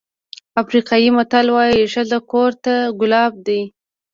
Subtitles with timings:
[0.61, 3.61] افریقایي متل وایي ښځه کور ته ګلاب دی.